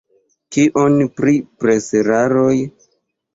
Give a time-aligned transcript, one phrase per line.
[0.55, 2.57] Kion pri preseraroj?